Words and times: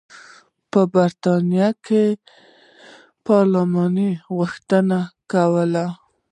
په 0.71 0.79
برېټانیا 0.93 1.69
کې 1.85 2.03
پارلمان 3.27 3.97
غوښتنه 4.37 4.99
کوله. 5.31 5.85